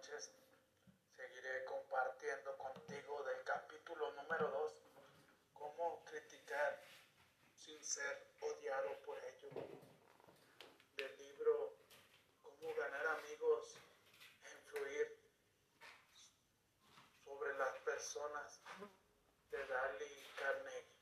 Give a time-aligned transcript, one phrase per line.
[0.00, 0.30] noches.
[1.14, 4.72] Seguiré compartiendo contigo del capítulo número 2,
[5.52, 6.80] cómo criticar
[7.54, 9.50] sin ser odiado por ello.
[10.96, 11.76] Del libro
[12.42, 13.76] Cómo ganar amigos
[14.44, 15.18] e influir
[17.22, 18.60] sobre las personas
[19.50, 20.96] de Dali Carnegie.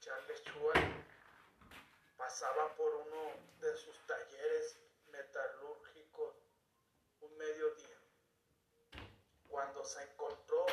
[0.00, 1.04] Charles Schwab
[2.16, 4.87] pasaba por uno de sus talleres
[7.38, 7.96] mediodía,
[9.48, 10.66] cuando se encontró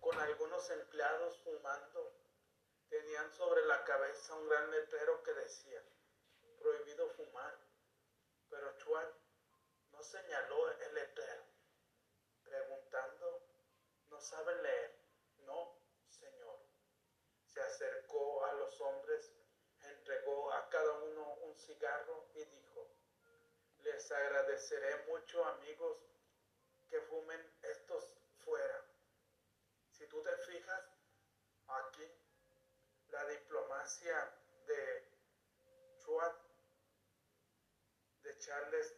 [0.00, 2.12] con algunos empleados fumando,
[2.88, 5.82] tenían sobre la cabeza un gran letrero que decía,
[6.58, 7.56] prohibido fumar,
[8.48, 9.06] pero Chuan
[9.92, 11.44] no señaló el letrero,
[12.42, 13.46] preguntando,
[14.10, 14.98] ¿no saben leer?
[15.46, 16.58] No, señor.
[17.46, 19.32] Se acercó a los hombres,
[19.82, 22.69] entregó a cada uno un cigarro y dijo,
[23.82, 25.98] les agradeceré mucho amigos
[26.88, 28.04] que fumen estos
[28.44, 28.84] fuera.
[29.90, 30.84] Si tú te fijas,
[31.66, 32.10] aquí
[33.08, 34.34] la diplomacia
[34.66, 35.08] de
[35.98, 36.34] Schwab,
[38.22, 38.94] de Charles,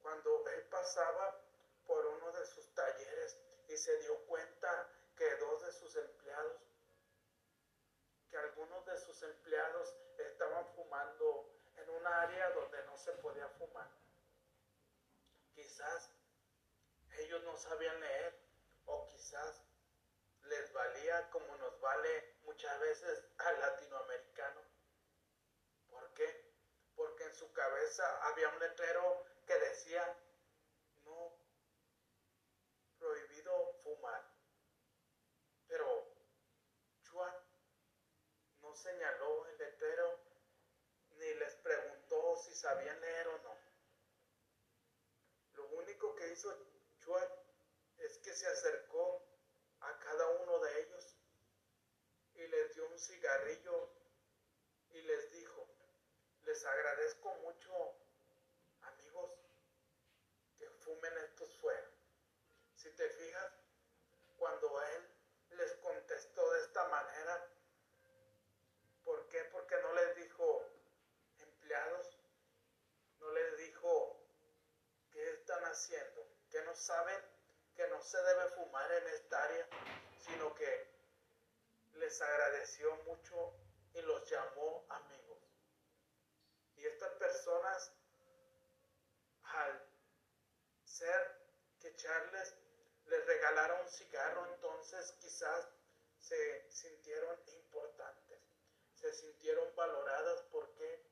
[0.00, 1.40] cuando él pasaba
[1.86, 3.36] por uno de sus talleres
[3.68, 6.62] y se dio cuenta que dos de sus empleados,
[8.30, 11.49] que algunos de sus empleados estaban fumando
[12.00, 13.88] un área donde no se podía fumar.
[15.54, 16.10] Quizás
[17.18, 18.40] ellos no sabían leer
[18.86, 19.62] o quizás
[20.44, 24.62] les valía como nos vale muchas veces al latinoamericano.
[25.88, 26.54] ¿Por qué?
[26.94, 30.16] Porque en su cabeza había un letrero que decía,
[31.04, 31.36] no,
[32.98, 34.24] prohibido fumar.
[35.66, 36.14] Pero
[37.02, 37.34] Chuan
[38.62, 40.30] no señaló el letrero
[41.20, 41.54] ni les
[42.60, 43.56] sabían leer o no.
[45.54, 46.54] Lo único que hizo
[46.98, 47.28] Chuan
[47.98, 49.24] es que se acercó
[49.80, 51.16] a cada uno de ellos
[52.34, 53.88] y les dio un cigarrillo
[54.90, 55.66] y les dijo,
[56.44, 57.94] les agradezco mucho,
[58.82, 59.30] amigos,
[60.58, 61.90] que fumen estos fuera.
[62.74, 63.52] Si te fijas,
[64.38, 65.08] cuando él
[65.50, 67.48] les contestó de esta manera,
[69.04, 69.44] ¿por qué?
[69.44, 70.66] Porque no les dijo
[71.38, 72.20] empleados,
[73.20, 74.16] no les dijo
[75.12, 77.20] qué están haciendo, que no saben
[77.76, 79.68] que no se debe fumar en esta área,
[80.18, 80.88] sino que
[81.94, 83.54] les agradeció mucho
[83.92, 85.38] y los llamó amigos.
[86.76, 87.92] Y estas personas,
[89.42, 89.86] al
[90.84, 91.38] ser
[91.80, 92.54] que Charles
[93.06, 95.68] les regalara un cigarro, entonces quizás
[96.18, 98.40] se sintieron importantes,
[98.94, 100.42] se sintieron valoradas.
[100.44, 101.02] ¿Por qué?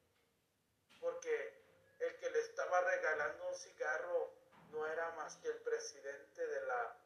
[1.01, 1.63] Porque
[1.99, 4.38] el que le estaba regalando un cigarro
[4.71, 6.97] no era más que el presidente de la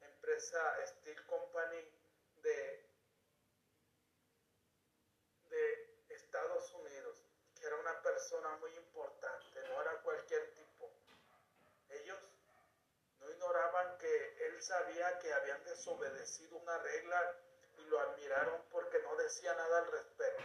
[0.00, 1.88] empresa Steel Company
[2.42, 2.90] de,
[5.48, 7.24] de Estados Unidos,
[7.58, 10.90] que era una persona muy importante, no era cualquier tipo.
[11.88, 12.18] Ellos
[13.20, 17.38] no ignoraban que él sabía que habían desobedecido una regla
[17.78, 20.42] y lo admiraron porque no decía nada al respecto.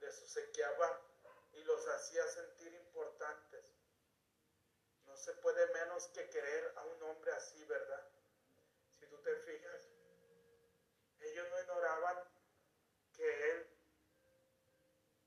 [0.00, 1.00] Les obsequiaba
[1.52, 3.51] y los hacía sentir importantes.
[5.22, 8.08] Se puede menos que querer a un hombre así, ¿verdad?
[8.98, 9.88] Si tú te fijas,
[11.20, 12.24] ellos no ignoraban
[13.12, 13.70] que él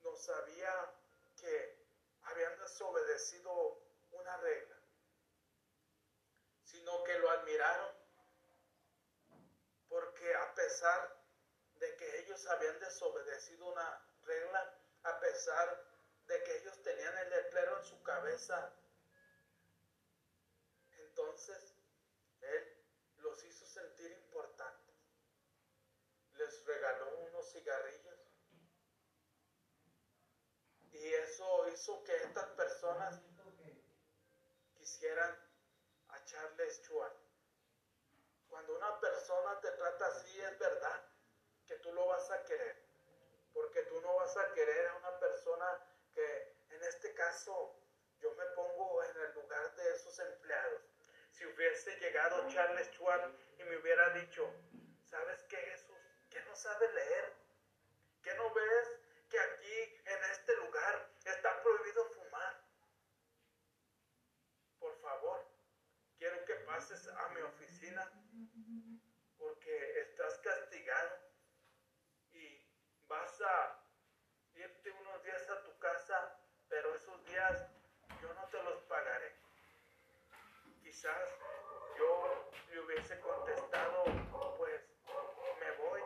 [0.02, 0.94] no sabía
[1.38, 1.88] que
[2.24, 4.76] habían desobedecido una regla,
[6.66, 7.96] sino que lo admiraron
[9.88, 11.24] porque a pesar
[11.76, 15.88] de que ellos habían desobedecido una regla, a pesar
[16.28, 18.74] de que ellos tenían el letrero en su cabeza,
[21.16, 21.74] entonces
[22.42, 22.86] él
[23.20, 24.96] los hizo sentir importantes.
[26.34, 27.55] Les regaló unos
[30.92, 33.22] Y eso hizo que estas personas
[34.74, 35.38] quisieran
[36.10, 37.14] a Charles Schwab.
[38.48, 41.04] Cuando una persona te trata así, es verdad
[41.68, 42.86] que tú lo vas a querer.
[43.54, 45.66] Porque tú no vas a querer a una persona
[46.14, 47.76] que, en este caso,
[48.20, 50.82] yo me pongo en el lugar de esos empleados.
[51.32, 54.50] Si hubiese llegado Charles Schwab y me hubiera dicho,
[55.04, 55.98] ¿sabes qué, Jesús?
[56.30, 57.35] Que no sabe leer.
[58.26, 58.88] ¿Que no ves
[59.30, 62.64] que aquí, en este lugar, está prohibido fumar?
[64.80, 65.46] Por favor,
[66.18, 68.12] quiero que pases a mi oficina
[69.38, 71.20] porque estás castigado
[72.34, 72.68] y
[73.08, 73.80] vas a
[74.56, 77.68] irte unos días a tu casa, pero esos días
[78.24, 79.36] yo no te los pagaré.
[80.82, 81.30] quizás
[81.96, 84.04] yo le hubiese contestado,
[84.58, 84.82] pues
[85.60, 86.02] me voy.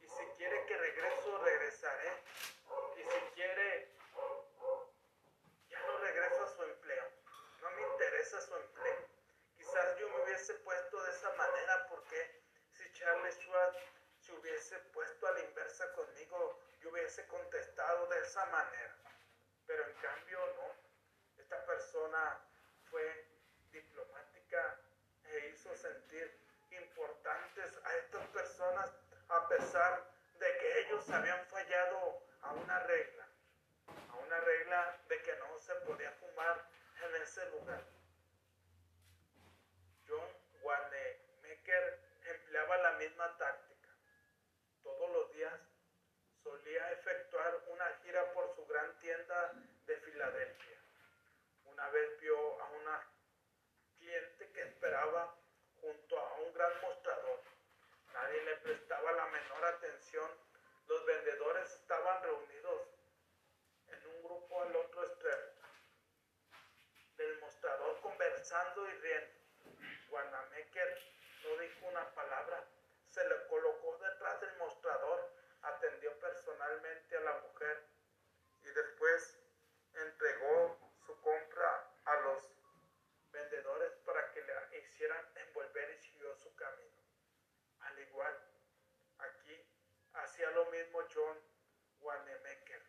[0.00, 2.10] Y si quiere que regreso, regresaré.
[2.96, 3.90] Y si quiere,
[5.68, 7.04] ya no regreso a su empleo.
[7.60, 9.08] No me interesa su empleo.
[9.56, 13.78] Quizás yo me hubiese puesto de esa manera porque si Charles Schwartz
[14.18, 18.96] se hubiese puesto a la inversa conmigo, yo hubiese contestado de esa manera.
[19.64, 20.74] Pero en cambio no.
[21.40, 22.40] Esta persona
[22.90, 23.28] fue
[23.70, 24.80] diplomática
[25.22, 26.36] e hizo sentir
[26.72, 28.90] importantes a estas personas
[29.28, 30.10] a pesar
[30.40, 33.28] de que ellos habían fallado a una regla,
[34.10, 36.68] a una regla de que no se podía fumar
[37.04, 37.84] en ese lugar.
[40.08, 40.28] John
[40.62, 43.88] Wanamaker empleaba la misma táctica.
[44.82, 45.60] Todos los días
[46.42, 49.52] solía efectuar una gira por su gran tienda
[49.86, 50.78] de Filadelfia.
[51.64, 53.06] Una vez vio a una
[53.98, 55.34] cliente que esperaba
[55.80, 57.42] junto a un gran mostrador.
[58.12, 60.30] Nadie le prestaba la menor atención.
[60.86, 62.82] Los vendedores estaban reunidos
[63.88, 65.56] en un grupo al otro extremo
[67.16, 68.00] del mostrador
[69.06, 70.10] conversando y riendo.
[70.10, 70.98] Wanamaker
[71.44, 72.64] no dijo una palabra.
[73.08, 75.32] Se le colocó detrás del mostrador,
[75.62, 77.84] atendió personalmente a la mujer
[78.62, 79.38] y después
[79.94, 82.50] entregó su compra a los
[83.32, 87.02] vendedores para que le hicieran envolver y siguió su camino.
[87.80, 88.34] Al igual,
[89.18, 89.66] aquí
[90.12, 91.38] hacía lo mismo John
[92.00, 92.82] Wanamaker.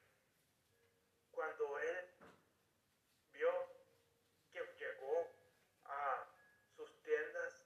[1.31, 2.09] Cuando él
[3.31, 3.77] vio
[4.51, 5.37] que llegó
[5.85, 6.27] a
[6.75, 7.65] sus tiendas,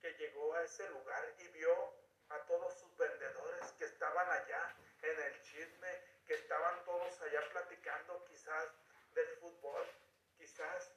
[0.00, 1.94] que llegó a ese lugar y vio
[2.28, 8.24] a todos sus vendedores que estaban allá en el chisme, que estaban todos allá platicando
[8.24, 8.68] quizás
[9.14, 9.86] del fútbol,
[10.36, 10.92] quizás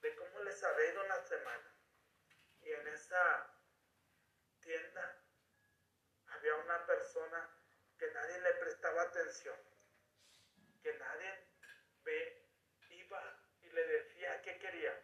[0.00, 1.74] de cómo les había ido la semana.
[2.62, 3.46] Y en esa
[4.60, 5.16] tienda
[6.28, 7.48] había una persona
[7.98, 9.56] que nadie le prestaba atención,
[10.82, 11.30] que nadie
[12.02, 12.42] ve,
[12.90, 13.22] iba
[13.62, 14.94] y le decía qué quería.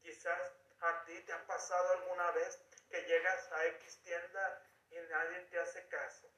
[0.00, 2.60] Quizás a ti te ha pasado alguna vez
[2.90, 6.28] que llegas a X tienda y nadie te hace caso.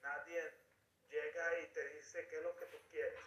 [0.00, 0.40] Nadie
[1.10, 3.20] llega y te dice qué es lo que tú quieres,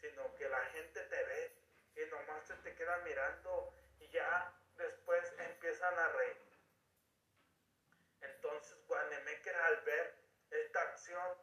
[0.00, 1.52] sino que la gente te ve
[1.96, 6.50] y nomás se te quedan mirando y ya después empiezan a reír.
[8.22, 10.14] Entonces Guanemeker al ver
[10.50, 11.36] esta acción,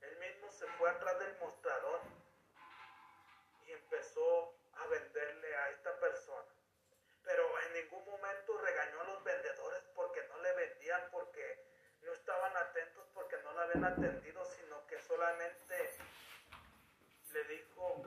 [0.00, 2.00] él mismo se fue atrás del mostrador
[3.66, 6.48] y empezó a venderle a esta persona.
[7.22, 11.64] Pero en ningún momento regañó a los vendedores porque no le vendían, porque
[12.02, 15.90] no estaban atentos, porque no la habían atendido, sino que solamente
[17.32, 18.02] le dijo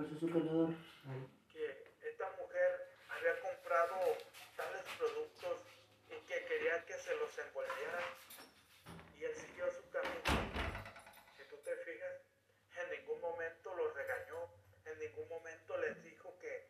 [1.51, 3.95] que esta mujer había comprado
[4.55, 5.61] tales productos
[6.09, 8.03] y que quería que se los envolvieran.
[9.17, 10.23] Y él siguió su camino.
[11.35, 12.21] Si tú te fijas,
[12.77, 14.53] en ningún momento los regañó,
[14.85, 16.69] en ningún momento les dijo que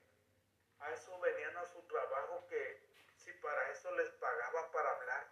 [0.80, 2.82] a eso venían a su trabajo, que
[3.16, 5.28] si para eso les pagaba para hablar,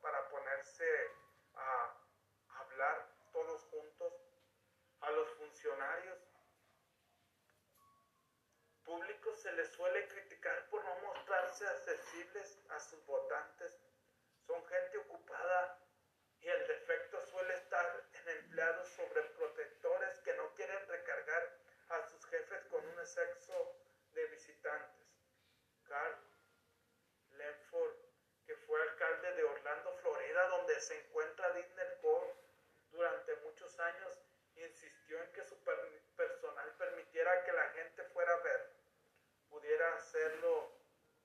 [0.00, 1.10] para ponerse
[1.54, 1.94] a
[2.60, 4.14] hablar todos juntos,
[5.00, 6.18] a los funcionarios
[8.84, 13.78] públicos se les suele criticar por no mostrarse accesibles a sus votantes.
[14.46, 15.78] Son gente ocupada
[16.40, 21.58] y el defecto suele estar en empleados sobreprotectores que no quieren recargar
[21.90, 22.26] a sus
[23.16, 23.74] exceso
[24.12, 25.06] de visitantes.
[25.84, 26.14] Carl
[27.30, 27.96] Lenford,
[28.44, 32.34] que fue alcalde de Orlando, Florida, donde se encuentra Disney Core
[32.90, 34.18] durante muchos años,
[34.56, 35.56] insistió en que su
[36.16, 38.72] personal permitiera que la gente fuera a ver.
[39.48, 40.72] Pudiera hacerlo,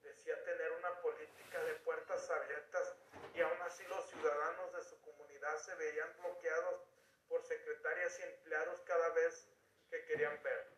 [0.01, 2.95] decía tener una política de puertas abiertas
[3.33, 6.81] y aún así los ciudadanos de su comunidad se veían bloqueados
[7.27, 9.49] por secretarias y empleados cada vez
[9.89, 10.73] que querían ver.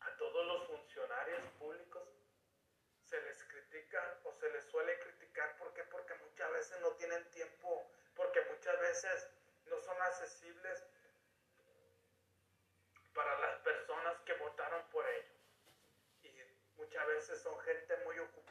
[0.00, 2.08] A todos los funcionarios públicos
[3.04, 5.56] se les critica o se les suele criticar.
[5.56, 5.68] ¿Por?
[5.90, 9.28] Porque muchas veces no tienen tiempo, porque muchas veces
[9.66, 10.84] no son accesibles
[13.14, 15.36] para las personas que votaron por ellos.
[16.22, 16.30] Y
[16.76, 18.47] muchas veces son gente muy ocupada,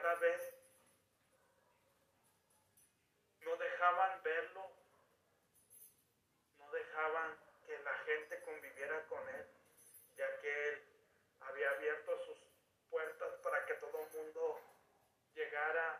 [0.00, 0.54] Cada vez
[3.40, 4.70] no dejaban verlo,
[6.58, 7.36] no dejaban
[7.66, 9.46] que la gente conviviera con él,
[10.14, 10.82] ya que él
[11.40, 12.38] había abierto sus
[12.88, 14.60] puertas para que todo el mundo
[15.34, 15.97] llegara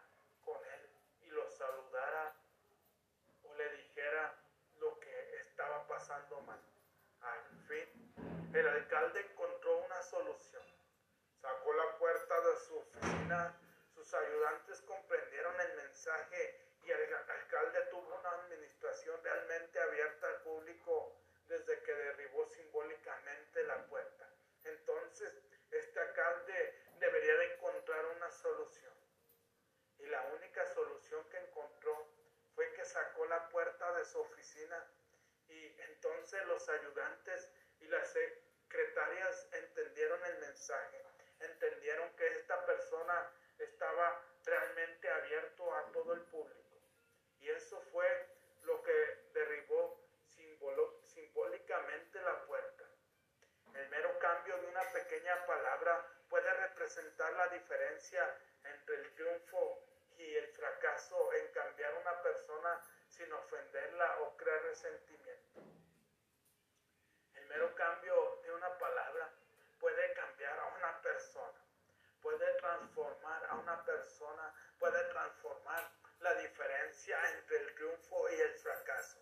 [72.89, 75.91] transformar a una persona, puede transformar
[76.21, 79.19] la diferencia entre el triunfo y el fracaso,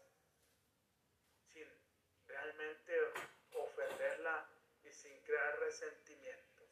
[1.52, 1.68] sin
[2.26, 3.12] realmente
[3.52, 4.48] ofenderla
[4.82, 6.68] y sin crear resentimientos.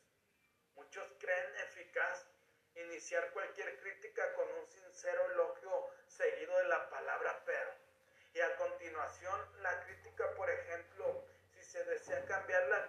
[0.74, 2.26] Muchos creen eficaz
[2.74, 7.72] iniciar cualquier crítica con un sincero elogio seguido de la palabra pero.
[8.32, 12.83] Y a continuación, la crítica, por ejemplo, si se desea cambiar la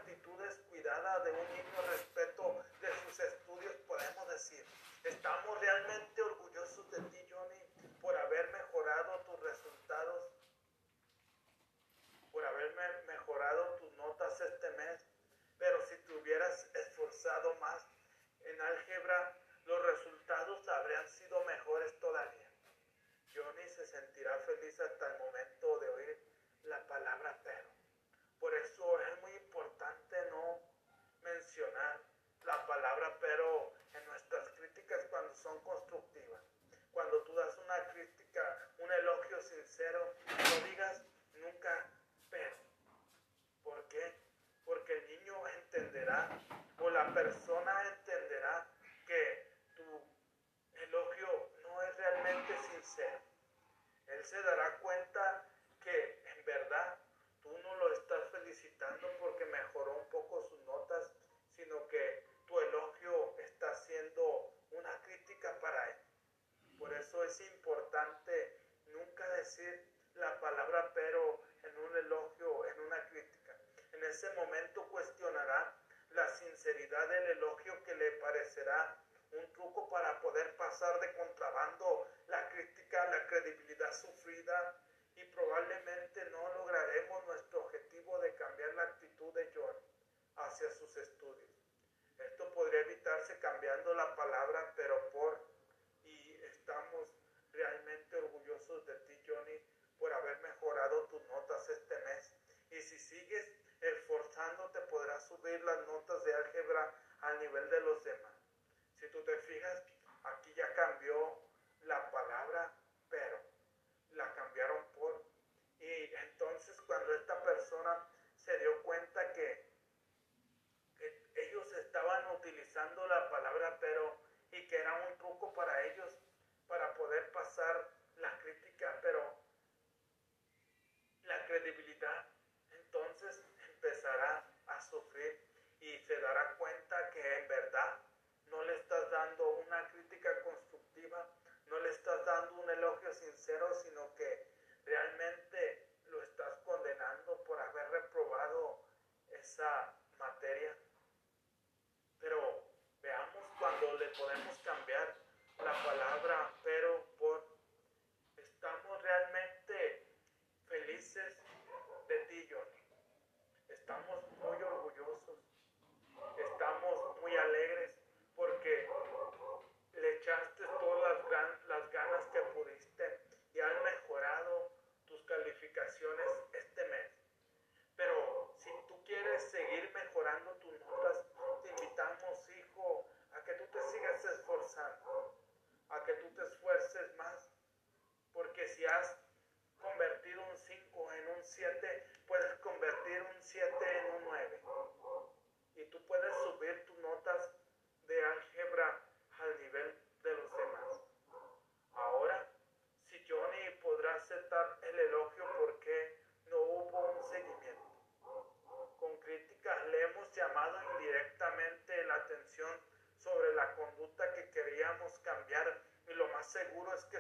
[4.36, 4.66] decir,
[5.06, 7.62] estamos realmente orgullosos de ti, Johnny,
[8.02, 10.24] por haber mejorado tus resultados,
[12.34, 12.76] por haber
[13.08, 15.08] mejorado tus notas este mes,
[15.58, 17.86] pero si te hubieras esforzado más
[18.42, 22.52] en álgebra, los resultados habrían sido mejores todavía.
[23.34, 25.35] Johnny se sentirá feliz hasta el momento
[46.16, 47.55] persona o la persona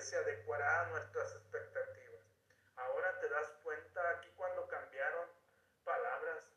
[0.05, 2.21] se adecuará a nuestras expectativas.
[2.75, 5.29] Ahora te das cuenta aquí cuando cambiaron
[5.83, 6.47] palabras,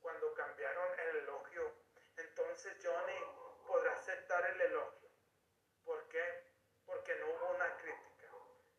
[0.00, 1.72] cuando cambiaron el elogio.
[2.16, 3.18] Entonces Johnny
[3.66, 5.08] podrá aceptar el elogio.
[5.84, 6.52] ¿Por qué?
[6.84, 8.28] Porque no hubo una crítica,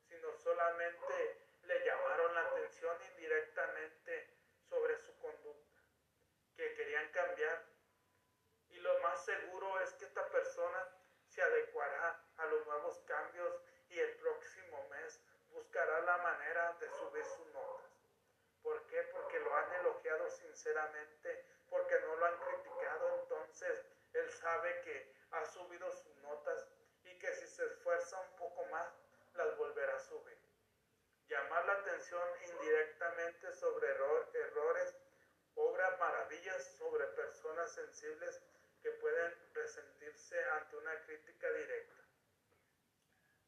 [0.07, 4.33] sino solamente le llamaron la atención indirectamente
[4.69, 5.81] sobre su conducta,
[6.55, 7.63] que querían cambiar.
[8.69, 10.87] Y lo más seguro es que esta persona
[11.27, 17.25] se adecuará a los nuevos cambios y el próximo mes buscará la manera de subir
[17.25, 17.91] sus notas.
[18.63, 19.03] ¿Por qué?
[19.11, 25.45] Porque lo han elogiado sinceramente, porque no lo han criticado, entonces él sabe que ha
[25.45, 26.67] subido sus notas
[27.03, 28.91] y que si se esfuerza un poco más,
[29.35, 30.39] las volverá a subir
[31.29, 32.23] llamar la atención
[33.53, 34.95] sobre errores,
[35.53, 38.41] obra maravillas sobre personas sensibles
[38.81, 42.03] que pueden resentirse ante una crítica directa.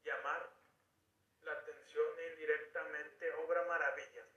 [0.04, 0.50] Llamar
[1.42, 4.28] la atención indirectamente obra maravillas.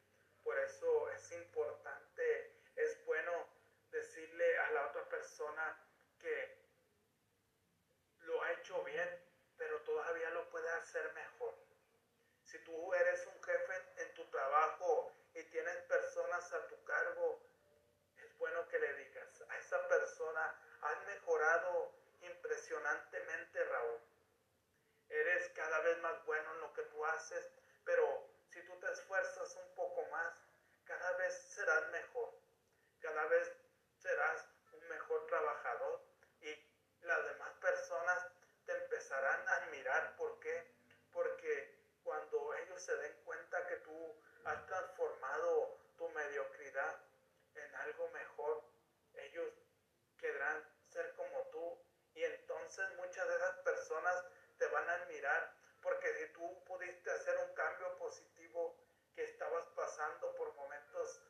[0.43, 3.33] Por eso es importante, es bueno
[3.91, 5.79] decirle a la otra persona
[6.21, 6.59] que
[8.21, 9.09] lo ha hecho bien,
[9.59, 11.55] pero todavía lo puede hacer mejor.
[12.45, 15.14] Si tú eres un jefe en tu trabajo
[15.55, 17.41] tienes personas a tu cargo,
[18.17, 24.01] es bueno que le digas a esa persona, has mejorado impresionantemente, Raúl.
[25.09, 27.53] Eres cada vez más bueno en lo que tú haces,
[27.85, 30.35] pero si tú te esfuerzas un poco más,
[30.87, 32.35] cada vez serás mejor.
[33.01, 33.57] Cada vez
[34.01, 36.03] serás un mejor trabajador
[36.41, 36.53] y
[37.03, 38.27] las demás personas
[38.67, 40.17] te empezarán a admirar.
[40.17, 40.75] ¿Por qué?
[41.13, 47.01] Porque cuando ellos se den cuenta que tú has transformado tu mediocridad
[47.55, 48.63] en algo mejor,
[49.15, 49.53] ellos
[50.19, 51.79] querrán ser como tú
[52.15, 53.57] y entonces muchas de esas
[54.59, 58.77] te van a admirar porque si tú pudiste hacer un cambio positivo
[59.15, 61.21] que estabas pasando por momentos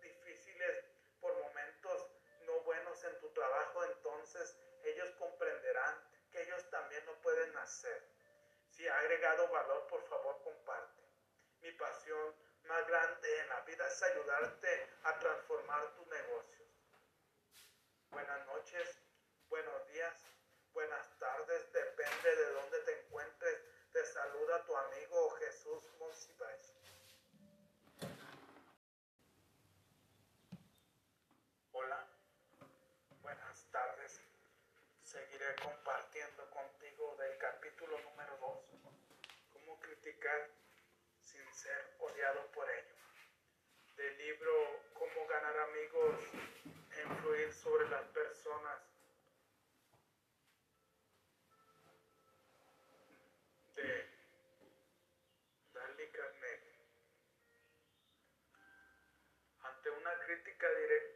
[0.00, 0.84] difíciles,
[1.20, 2.10] por momentos
[2.46, 8.02] no buenos en tu trabajo, entonces ellos comprenderán que ellos también lo pueden hacer.
[8.70, 11.02] Si ha agregado valor, por favor, comparte.
[11.60, 12.34] Mi pasión
[12.68, 16.68] más grande en la vida es ayudarte a transformar tus negocios.
[18.10, 19.00] Buenas noches,
[19.48, 20.24] buenos días,
[20.72, 23.64] buenas tardes, depende de dónde te encuentres.
[23.92, 26.74] Te saluda tu amigo Jesús Monsiváis.
[31.72, 32.06] Hola,
[33.22, 34.20] buenas tardes.
[35.02, 38.78] Seguiré compartiendo contigo del capítulo número 2
[41.20, 42.94] sin ser odiado por ello.
[43.96, 44.52] Del libro
[44.94, 46.18] Cómo ganar amigos
[46.96, 48.80] e influir sobre las personas
[53.76, 54.06] de
[55.74, 56.78] Dali Carnegie.
[59.62, 61.07] Ante una crítica directa,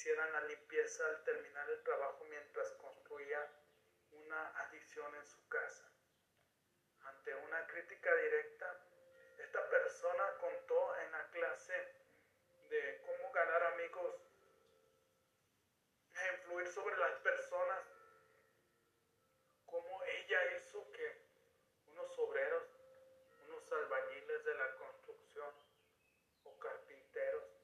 [0.00, 3.46] hicieran la limpieza al terminar el trabajo mientras construía
[4.12, 5.92] una adición en su casa.
[7.04, 8.80] Ante una crítica directa,
[9.36, 11.74] esta persona contó en la clase
[12.70, 14.14] de cómo ganar amigos
[16.14, 17.84] e influir sobre las personas
[19.66, 21.28] como ella hizo que
[21.88, 22.64] unos obreros,
[23.48, 25.54] unos albañiles de la construcción
[26.44, 27.60] o carpinteros,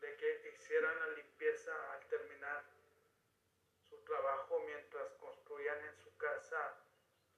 [0.00, 2.62] de que hicieran la limpieza al terminar
[3.88, 6.76] su trabajo mientras construían en su casa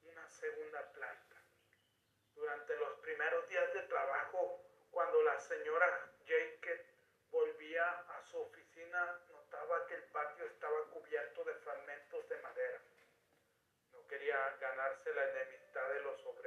[0.03, 1.41] una segunda planta.
[2.35, 4.61] Durante los primeros días de trabajo,
[4.91, 6.85] cuando la señora Jake
[7.31, 12.81] volvía a su oficina, notaba que el patio estaba cubierto de fragmentos de madera
[14.13, 16.42] quería ganarse la enemistad de los obreros,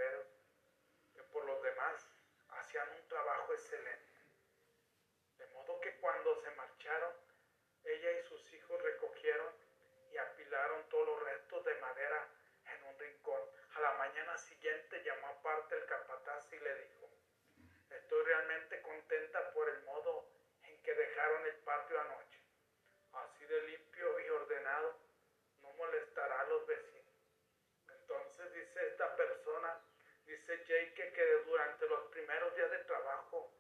[30.47, 33.51] dice Jake que durante los primeros días de trabajo,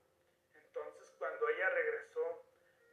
[0.55, 2.45] entonces cuando ella regresó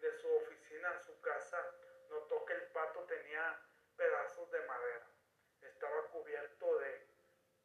[0.01, 1.75] de su oficina a su casa,
[2.09, 3.59] notó que el pato tenía
[3.95, 5.07] pedazos de madera,
[5.61, 7.07] estaba cubierto de,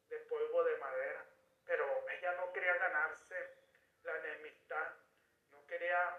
[0.09, 1.25] de polvo de madera,
[1.65, 3.55] pero ella no quería ganarse
[4.03, 4.93] la enemistad,
[5.51, 6.18] no quería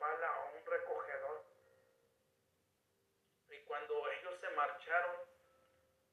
[0.00, 1.44] pala o un recogedor.
[3.50, 5.16] Y cuando ellos se marcharon,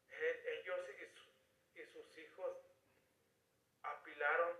[0.10, 2.58] eh, ellos y, sus hijos
[3.84, 4.58] apilaron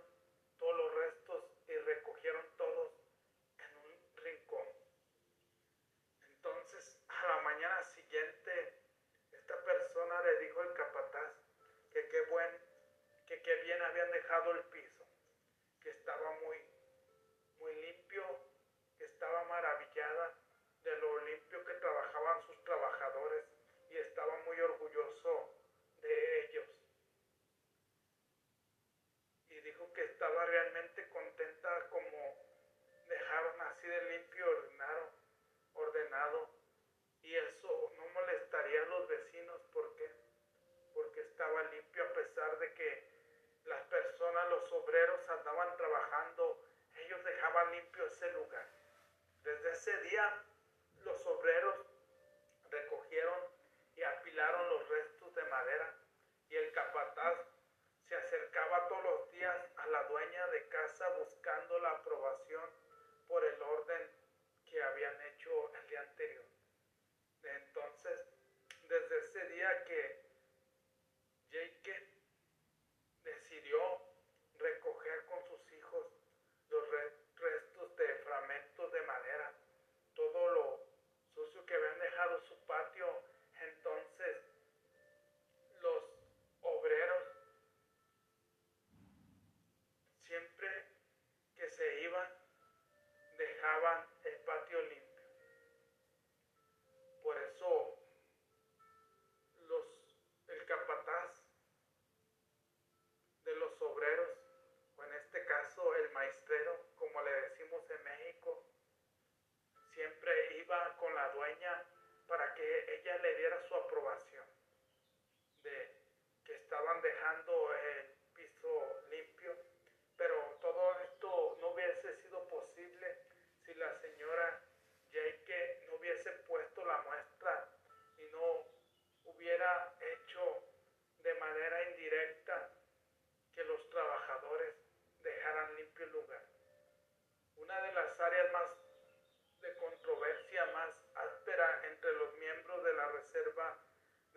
[0.58, 2.92] todos los restos y recogieron todos
[3.58, 4.66] en un rincón.
[6.30, 8.82] Entonces, a la mañana siguiente,
[9.32, 11.32] esta persona le dijo al capataz
[11.92, 12.50] que qué buen,
[13.26, 14.97] que qué bien habían dejado el piso
[44.88, 48.66] obreros andaban trabajando, ellos dejaban limpio ese lugar.
[49.42, 50.44] Desde ese día
[51.04, 51.74] los obreros
[52.70, 53.38] recogieron
[53.96, 55.94] y apilaron los restos de madera
[56.48, 57.38] y el capataz
[58.00, 62.02] se acercaba todos los días a la dueña de casa buscándola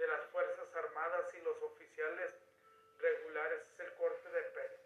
[0.01, 2.33] de las Fuerzas Armadas y los oficiales
[2.97, 4.77] regulares es el corte de pelo.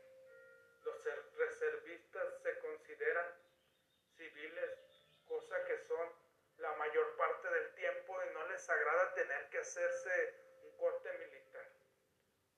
[0.84, 1.04] Los
[1.38, 3.25] reservistas se consideran
[4.17, 4.71] civiles,
[5.25, 6.10] cosa que son
[6.58, 11.65] la mayor parte del tiempo y no les agrada tener que hacerse un corte militar.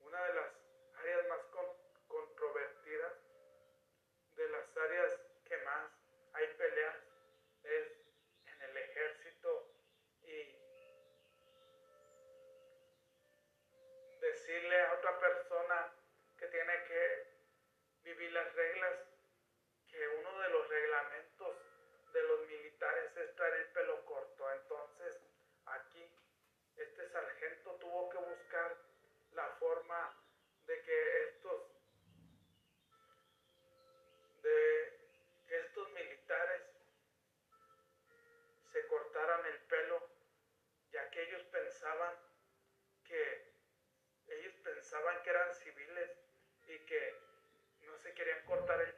[0.00, 0.47] Una de las
[14.48, 15.92] decirle a otra persona
[16.38, 17.22] que tiene que
[18.04, 18.77] vivir las reglas.
[46.88, 47.14] que
[47.86, 48.94] no se querían cortar el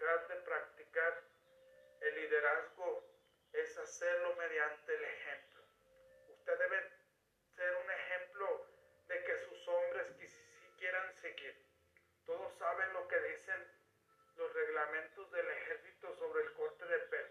[0.00, 1.22] de practicar
[2.00, 3.04] el liderazgo
[3.52, 5.62] es hacerlo mediante el ejemplo.
[6.28, 6.90] Usted debe
[7.54, 8.66] ser un ejemplo
[9.08, 10.06] de que sus hombres
[10.78, 11.54] quieran seguir.
[12.24, 13.62] Todos saben lo que dicen
[14.36, 17.29] los reglamentos del ejército sobre el corte de pelo.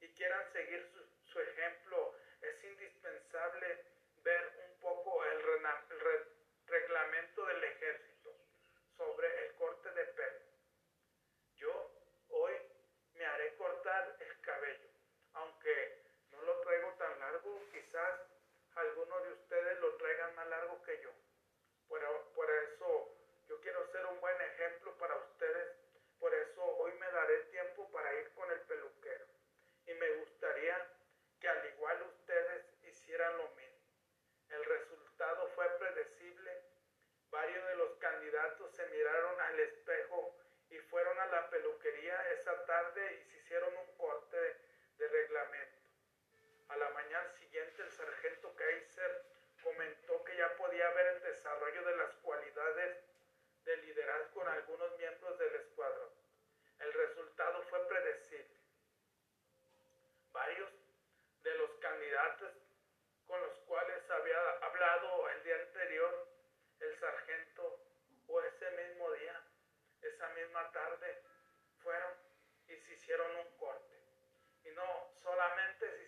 [0.00, 0.86] y quieran seguir
[1.32, 2.14] su ejemplo.
[2.40, 3.91] Es indispensable
[73.12, 73.94] hicieron un corte.
[74.64, 76.01] Y no solamente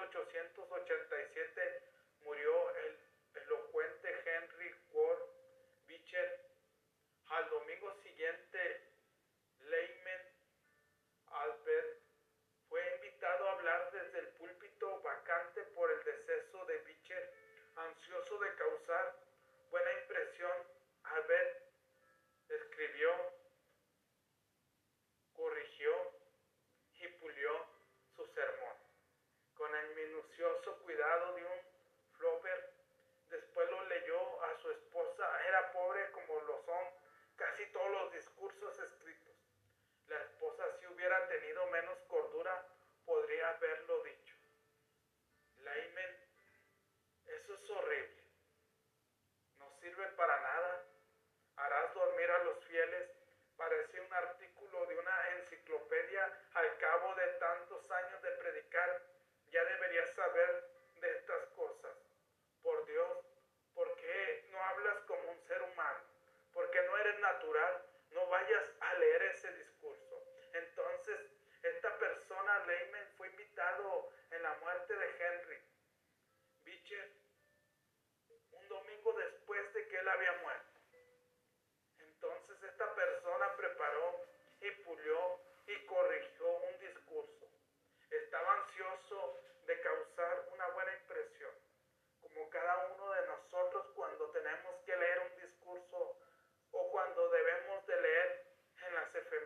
[0.00, 1.59] ochocientos ochenta y siete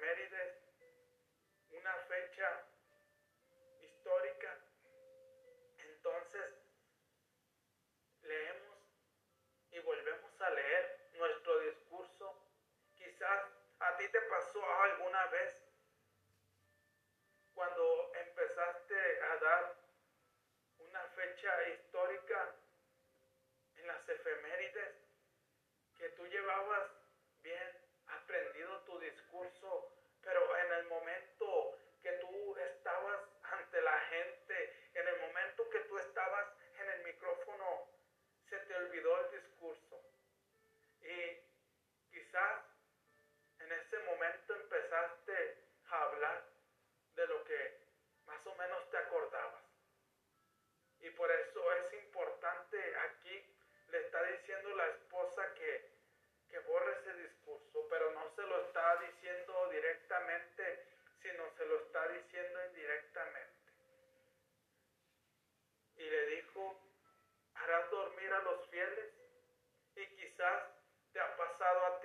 [0.04, 0.56] efemérides,
[1.70, 2.73] una fecha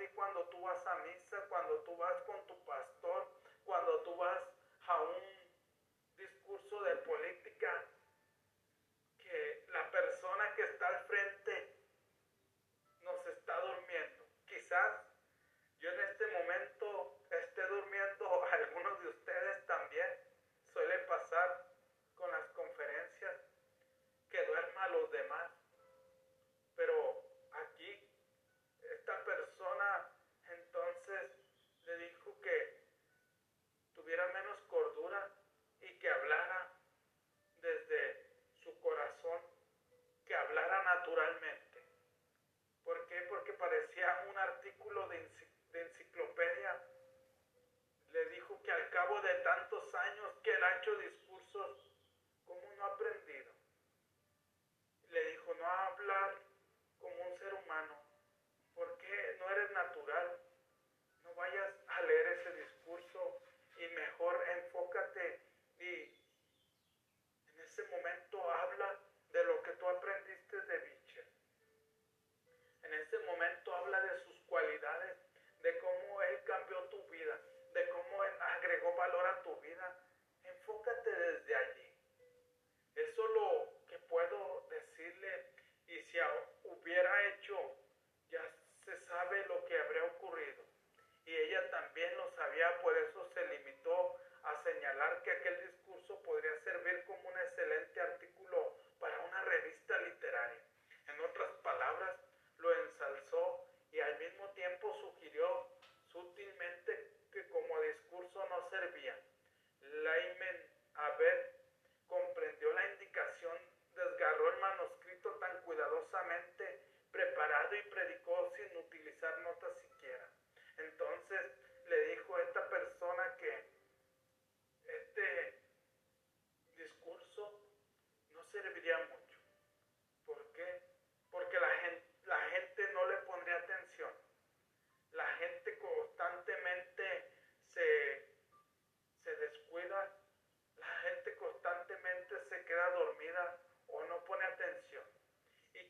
[0.00, 2.99] ti cuando tú vas a misa, cuando tú vas con tu pastor.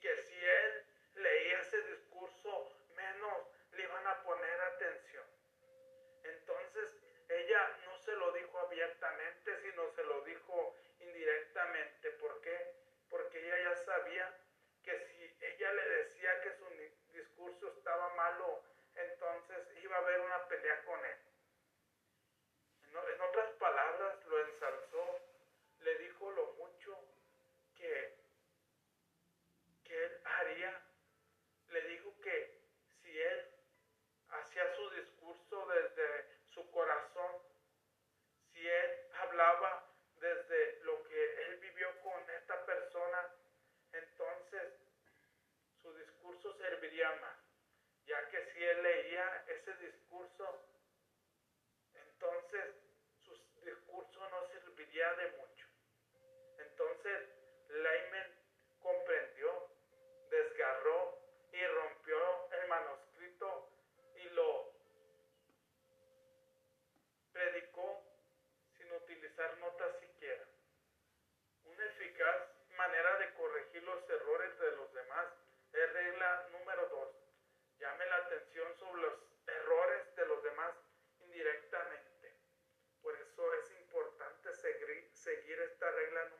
[0.01, 0.70] que si él
[69.41, 70.45] usar notas siquiera.
[71.64, 72.36] Una eficaz
[72.76, 75.26] manera de corregir los errores de los demás
[75.72, 77.09] es regla número 2.
[77.78, 79.14] Llame la atención sobre los
[79.47, 80.74] errores de los demás
[81.20, 82.36] indirectamente.
[83.01, 86.39] Por eso es importante seguir, seguir esta regla número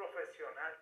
[0.00, 0.72] profesional.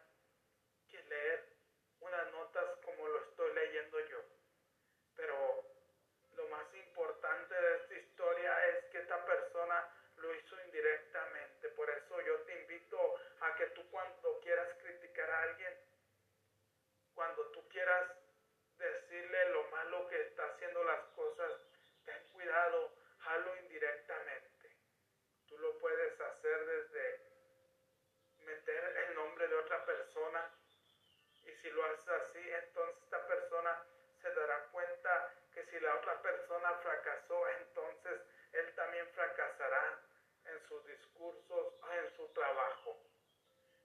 [31.63, 33.83] si lo haces así, entonces esta persona
[34.23, 38.21] se dará cuenta que si la otra persona fracasó, entonces
[38.53, 40.01] él también fracasará
[40.47, 42.97] en sus discursos, ah, en su trabajo.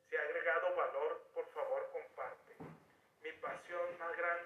[0.09, 2.55] Si ha agregado valor, por favor comparte.
[3.21, 4.43] Mi pasión más grande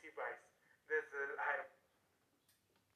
[0.00, 1.69] sea is the a, I